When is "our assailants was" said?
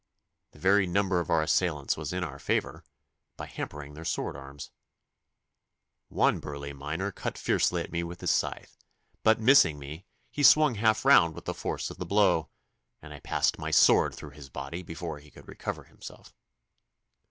1.29-2.11